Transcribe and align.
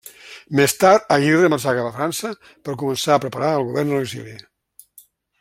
Més 0.59 0.73
tard 0.83 1.11
Aguirre 1.15 1.51
marxà 1.55 1.73
cap 1.79 1.89
a 1.89 1.93
França 1.99 2.33
per 2.69 2.75
començar 2.85 3.15
a 3.19 3.23
preparar 3.27 3.53
el 3.59 3.69
govern 3.71 3.95
a 3.95 4.01
l'exili. 4.01 4.35